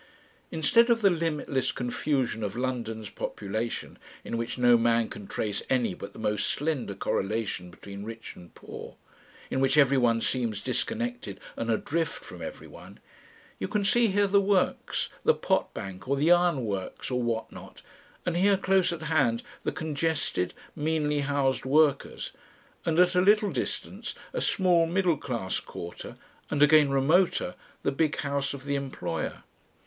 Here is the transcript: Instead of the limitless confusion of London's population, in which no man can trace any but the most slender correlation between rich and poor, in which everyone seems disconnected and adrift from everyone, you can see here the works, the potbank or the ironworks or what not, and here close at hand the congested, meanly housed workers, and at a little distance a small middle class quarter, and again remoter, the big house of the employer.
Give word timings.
Instead 0.49 0.89
of 0.89 1.03
the 1.03 1.11
limitless 1.11 1.71
confusion 1.71 2.41
of 2.41 2.55
London's 2.57 3.11
population, 3.11 3.99
in 4.23 4.35
which 4.35 4.57
no 4.57 4.75
man 4.75 5.07
can 5.07 5.27
trace 5.27 5.61
any 5.69 5.93
but 5.93 6.11
the 6.11 6.17
most 6.17 6.47
slender 6.47 6.95
correlation 6.95 7.69
between 7.69 8.03
rich 8.03 8.35
and 8.35 8.55
poor, 8.55 8.95
in 9.51 9.59
which 9.59 9.77
everyone 9.77 10.19
seems 10.19 10.59
disconnected 10.59 11.39
and 11.55 11.69
adrift 11.69 12.23
from 12.25 12.41
everyone, 12.41 12.99
you 13.59 13.67
can 13.67 13.85
see 13.85 14.07
here 14.07 14.25
the 14.25 14.41
works, 14.41 15.09
the 15.23 15.35
potbank 15.35 16.07
or 16.07 16.15
the 16.15 16.31
ironworks 16.31 17.11
or 17.11 17.21
what 17.21 17.51
not, 17.51 17.83
and 18.25 18.35
here 18.35 18.57
close 18.57 18.91
at 18.91 19.03
hand 19.03 19.43
the 19.63 19.71
congested, 19.71 20.55
meanly 20.75 21.19
housed 21.19 21.63
workers, 21.63 22.31
and 22.87 22.99
at 22.99 23.13
a 23.13 23.21
little 23.21 23.51
distance 23.51 24.15
a 24.33 24.41
small 24.41 24.87
middle 24.87 25.15
class 25.17 25.59
quarter, 25.59 26.17
and 26.49 26.63
again 26.63 26.89
remoter, 26.89 27.53
the 27.83 27.91
big 27.91 28.17
house 28.21 28.55
of 28.55 28.65
the 28.65 28.73
employer. 28.73 29.43